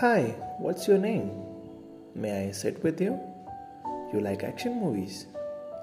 Hi, 0.00 0.34
what's 0.56 0.88
your 0.88 0.96
name? 0.96 1.30
May 2.14 2.48
I 2.48 2.52
sit 2.52 2.82
with 2.82 3.02
you? 3.02 3.20
You 4.14 4.20
like 4.20 4.42
action 4.42 4.80
movies? 4.80 5.26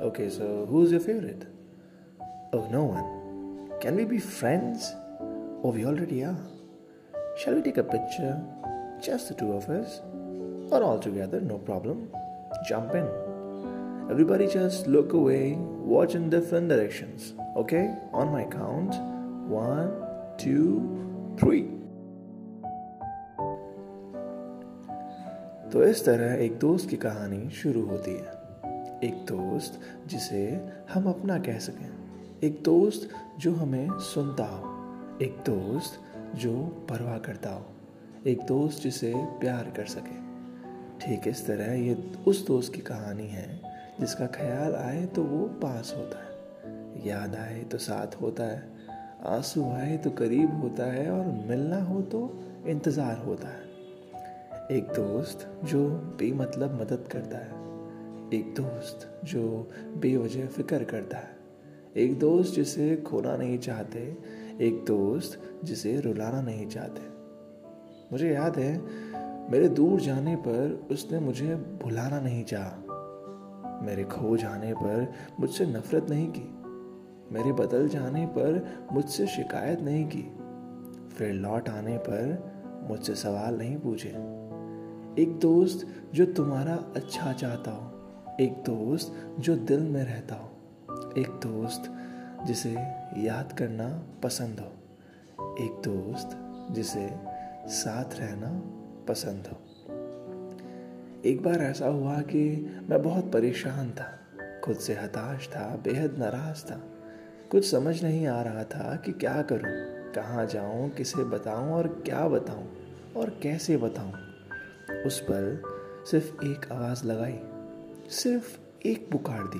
Okay, 0.01 0.27
so 0.27 0.65
who's 0.67 0.89
your 0.89 1.01
favorite? 1.01 1.45
Oh, 2.51 2.67
no 2.71 2.85
one. 2.85 3.79
Can 3.79 3.95
we 3.95 4.05
be 4.05 4.17
friends? 4.17 4.91
Oh, 5.63 5.71
we 5.71 5.85
already 5.85 6.23
are. 6.23 6.35
Shall 7.37 7.53
we 7.53 7.61
take 7.61 7.77
a 7.77 7.83
picture? 7.83 8.41
Just 8.99 9.29
the 9.29 9.35
two 9.35 9.51
of 9.51 9.69
us? 9.69 10.01
Or 10.71 10.81
all 10.81 10.97
together, 10.97 11.39
no 11.39 11.59
problem. 11.59 12.09
Jump 12.67 12.95
in. 12.95 13.07
Everybody 14.09 14.47
just 14.47 14.87
look 14.87 15.13
away, 15.13 15.57
watch 15.59 16.15
in 16.15 16.31
different 16.31 16.69
directions. 16.69 17.35
Okay? 17.55 17.93
On 18.13 18.31
my 18.31 18.45
count. 18.45 18.95
One, 19.47 19.93
two, 20.39 21.35
three. 21.37 21.76
तो 25.73 25.83
इस 25.83 26.05
तरह 26.05 26.33
एक 26.33 26.59
दोस्त 26.59 26.89
की 26.89 26.97
कहानी 26.97 27.49
शुरू 27.49 27.81
होती 27.85 28.11
है। 28.11 28.35
एक 29.03 29.25
दोस्त 29.29 29.79
जिसे 30.07 30.43
हम 30.93 31.09
अपना 31.09 31.37
कह 31.39 31.57
सकें। 31.59 31.89
एक 32.43 32.61
दोस्त 32.63 33.09
जो 33.39 33.53
हमें 33.53 33.89
सुनता 33.91 34.45
हो। 34.45 34.73
एक 35.21 35.37
दोस्त 35.45 35.99
जो 36.35 36.53
परवाह 36.89 37.17
करता 37.17 37.49
हो। 37.49 37.65
एक 38.27 38.41
दोस्त 38.41 38.83
जिसे 38.83 39.13
प्यार 39.17 39.73
कर 39.77 39.85
सके। 39.85 40.15
ठीक 40.99 41.27
इस 41.27 41.45
तरह 41.47 41.73
ये 41.73 41.97
उस 42.27 42.47
दोस्त 42.47 42.73
की 42.73 42.81
कहानी 42.81 43.27
है, 43.27 43.61
जिसका 43.99 44.25
ख्याल 44.25 44.75
आए 44.75 45.05
तो 45.05 45.23
वो 45.23 45.45
पास 45.47 45.93
होता 45.97 46.23
है। 46.23 47.07
याद 47.07 47.35
आए 47.35 47.63
तो 47.63 47.77
साथ 47.77 48.21
होता 48.21 48.43
है। 48.43 48.63
आँसू 49.25 49.71
आए 49.71 49.97
तो 49.97 50.09
करीब 50.09 50.61
होता 50.61 50.91
है 50.91 51.09
और 51.11 51.25
मिलना 51.49 51.83
हो 51.83 52.01
तो 52.01 52.43
इंतज़ार 52.67 53.17
होता 53.17 53.47
है। 53.47 53.66
एक 54.71 54.83
दोस्त 54.83 55.59
जो 55.63 55.89
बेमतलब 55.89 56.81
मदद 56.81 57.09
करता 57.11 57.37
है। 57.37 57.51
एक 58.33 58.53
दोस्त 58.53 59.21
जो 59.23 59.69
बेवजह 59.97 60.45
फ़िक्र 60.45 60.83
करता 60.83 61.17
है। 61.17 61.37
एक 61.97 62.19
दोस्त 62.19 62.53
जिसे 62.53 62.97
खोना 62.97 63.37
नहीं 63.37 63.59
चाहते, 63.59 64.17
एक 64.61 64.85
दोस्त 64.87 65.59
जिसे 65.63 65.99
रुलाना 65.99 66.41
नहीं 66.41 66.67
चाहते। 66.67 67.01
मुझे 68.11 68.33
याद 68.33 68.57
है, 68.57 68.81
मेरे 69.51 69.69
दूर 69.69 69.99
जाने 69.99 70.35
पर 70.35 70.87
उसने 70.91 71.19
मुझे 71.19 71.55
भुलाना 71.55 72.19
नहीं 72.19 72.43
चाहा। 72.43 72.83
मेरे 73.83 74.03
खो 74.03 74.37
जाने 74.37 74.73
पर 74.73 75.13
मुझसे 75.39 75.65
नफरत 75.65 76.09
नहीं 76.09 76.27
की। 76.27 76.57
मेरे 77.35 77.51
बदल 77.51 77.87
जाने 77.89 78.25
पर 78.25 78.67
मुझसे 78.91 79.27
शिकायत 79.27 79.79
नहीं 79.79 80.05
की। 80.15 80.37
फिर 81.09 81.33
लौट 81.33 81.69
आने 81.69 81.97
पर 81.97 82.51
मुझसे 82.89 83.15
सवाल 83.15 83.57
नहीं 83.57 83.77
पूछे। 83.77 84.46
एक 85.19 85.39
दोस्त 85.39 85.87
जो 86.13 86.25
तुम्हारा 86.25 86.73
अच्छा 86.73 87.33
चाहता 87.33 87.71
हो 87.71 88.35
एक 88.39 88.51
दोस्त 88.51 89.35
जो 89.39 89.55
दिल 89.55 89.79
में 89.79 90.03
रहता 90.03 90.35
हो 90.35 91.11
एक 91.17 91.27
दोस्त 91.27 91.83
जिसे 92.47 92.69
याद 93.17 93.55
करना 93.59 94.03
पसंद 94.23 94.59
हो 94.59 94.67
एक 95.65 95.71
दोस्त 95.71 96.29
जिसे 96.71 97.09
साथ 97.65 98.03
रहना 98.19 98.49
पसंद 99.07 99.47
हो। 99.47 99.57
एक 101.25 101.43
बार 101.43 101.61
ऐसा 101.61 101.87
हुआ 101.87 102.21
कि 102.21 102.71
मैं 102.89 103.03
बहुत 103.03 103.31
परेशान 103.31 103.91
था 103.91 104.19
खुद 104.63 104.75
से 104.75 104.93
हताश 104.93 105.47
था 105.47 105.81
बेहद 105.83 106.17
नाराज़ 106.17 106.65
था। 106.65 106.83
कुछ 107.51 107.71
समझ 107.71 108.03
नहीं 108.03 108.27
आ 108.27 108.41
रहा 108.41 108.63
था 108.63 108.95
कि 108.95 109.11
क्या 109.11 109.41
करूँ, 109.41 109.73
कहाँ 110.13 110.45
जाऊँ, 110.45 110.89
किसे 110.89 111.23
बताऊँ 111.23 111.71
और 111.71 111.87
क्या 111.87 112.27
बताऊँ 112.27 112.67
और 113.17 113.39
कैसे 113.43 113.77
बताऊँ। 113.77 114.26
उस 115.05 115.19
पल 115.19 115.61
सिर्फ़ 116.11 116.45
एक 116.45 116.71
आवाज़ 116.71 117.05
लगाई, 117.05 117.39
सिर्फ़ 118.09 118.57
एक 118.87 119.09
पुकार 119.11 119.43
दी 119.47 119.59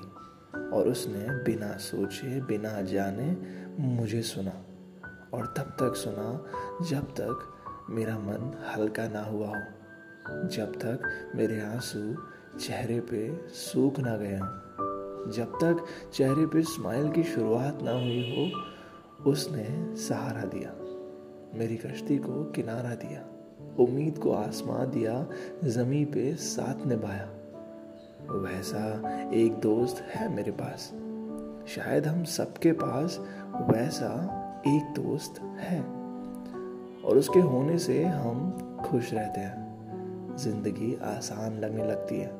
और 0.77 0.87
उसने 0.87 1.43
बिना 1.43 1.71
सोचे, 1.77 2.41
बिना 2.41 2.81
जाने 2.81 3.35
मुझे 3.79 4.21
सुना 4.21 4.51
और 5.33 5.53
तब 5.57 5.75
तक 5.79 5.95
सुना 5.95 6.85
जब 6.89 7.11
तक 7.11 7.87
मेरा 7.89 8.17
मन 8.19 8.51
हल्का 8.67 9.07
ना 9.07 9.23
हुआ 9.23 9.47
हो, 9.47 10.47
जब 10.47 10.75
तक 10.75 11.31
मेरे 11.35 11.61
आँसू 11.61 12.15
चेहरे 12.59 12.99
पे 12.99 13.49
सूख 13.49 13.99
ना 13.99 14.17
गए 14.17 14.37
हों, 14.37 15.31
जब 15.31 15.57
तक 15.63 15.85
चेहरे 16.13 16.45
पे 16.45 16.61
स्माइल 16.61 17.11
की 17.11 17.23
शुरुआत 17.23 17.79
ना 17.83 17.91
हुई 17.91 18.21
हो, 18.31 19.31
उसने 19.31 19.95
सहारा 19.97 20.43
दिया, 20.45 20.71
मेरी 21.59 21.77
कश्ती 21.77 22.17
को 22.17 22.43
किनारा 22.43 22.95
दिया। 22.95 23.25
उम्मीद 23.79 24.17
को 24.17 24.31
आसमां 24.31 24.89
दिया 24.89 25.27
जमी 25.63 26.05
पे 26.05 26.35
साथ 26.35 26.85
निभाया। 26.85 27.29
वैसा 28.31 29.09
एक 29.29 29.53
दोस्त 29.53 30.01
है 30.01 30.35
मेरे 30.35 30.51
पास। 30.51 30.93
शायद 31.67 32.07
हम 32.07 32.23
सबके 32.23 32.71
पास 32.71 33.19
वैसा 33.55 34.33
एक 34.67 35.01
दोस्त 35.01 35.41
है। 35.41 35.81
और 37.01 37.17
उसके 37.17 37.39
होने 37.39 37.77
से 37.77 38.03
हम 38.05 38.51
खुश 38.85 39.13
रहते 39.13 39.41
हैं। 39.41 39.67
ज़िंदगी 40.37 40.95
आसान 40.95 41.59
लगने 41.59 41.83
लगती 41.83 42.19
है। 42.19 42.31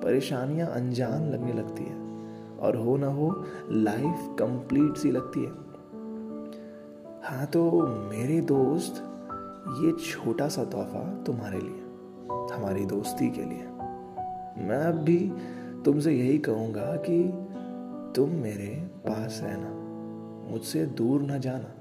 परेशानियाँ 0.00 0.68
अनजान 0.68 1.30
लगने 1.30 1.52
लगती 1.52 1.84
है। 1.84 1.96
और 2.58 2.76
हो 2.76 2.96
ना 2.96 3.06
हो 3.06 3.44
लाइफ 3.70 4.36
कंप्लीट 4.38 4.96
सी 4.96 5.10
लगती 5.10 5.40
है। 5.40 5.50
हाँ 7.22 7.46
तो 7.46 7.86
मेरे 7.86 8.40
दोस्त 8.40 9.17
ये 9.80 9.92
छोटा 9.92 10.48
सा 10.48 10.64
तोहफा 10.64 11.04
तुम्हारे 11.24 11.60
लिए, 11.60 11.80
हमारी 12.54 12.84
दोस्ती 12.86 13.30
के 13.30 13.44
लिए। 13.44 13.64
मैं 14.68 14.82
अब 14.84 14.94
भी 14.94 15.18
तुमसे 15.84 16.12
यही 16.12 16.38
कहूँगा 16.38 16.94
कि 17.08 17.22
तुम 18.16 18.30
मेरे 18.30 18.74
पास 19.06 19.40
रहना, 19.44 19.70
मुझसे 20.50 20.86
दूर 20.86 21.22
ना 21.22 21.38
जाना। 21.38 21.74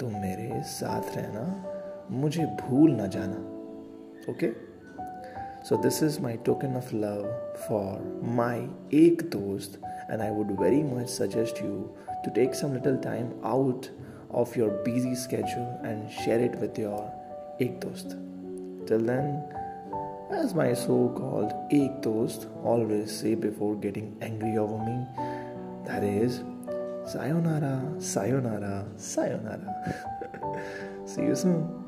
तुम 0.00 0.12
मेरे 0.12 0.62
साथ 0.66 1.16
रहना, 1.16 1.44
मुझे 2.10 2.46
भूल 2.60 2.90
ना 2.90 3.06
जाना, 3.06 3.36
okay? 4.32 4.50
So 5.64 5.76
this 5.76 6.02
is 6.02 6.20
my 6.20 6.36
token 6.36 6.76
of 6.76 6.94
love 6.94 7.26
for 7.58 8.22
my 8.36 8.68
एक 8.94 9.22
दोस्त 9.32 9.80
and 10.10 10.20
I 10.20 10.30
would 10.30 10.50
very 10.60 10.82
much 10.82 11.08
suggest 11.08 11.62
you 11.62 11.74
to 12.24 12.30
take 12.30 12.54
some 12.54 12.74
little 12.74 12.96
time 12.96 13.30
out 13.44 13.86
of 14.32 14.54
your 14.56 14.70
busy 14.84 15.14
schedule 15.14 15.80
and 15.84 16.10
share 16.10 16.40
it 16.40 16.54
with 16.56 16.78
your 16.78 17.12
ek 17.60 17.80
dost. 17.80 18.16
Till 18.86 19.00
then, 19.00 19.44
as 20.30 20.54
my 20.54 20.72
so 20.72 21.12
called 21.16 21.52
ek 21.70 22.00
dost 22.02 22.48
always 22.64 23.10
say 23.10 23.34
before 23.34 23.76
getting 23.76 24.16
angry 24.22 24.56
over 24.56 24.78
me, 24.78 25.06
that 25.86 26.02
is, 26.04 26.42
sayonara, 27.06 27.76
sayonara, 27.98 28.86
sayonara. 28.96 29.76
See 31.04 31.22
you 31.22 31.34
soon. 31.34 31.81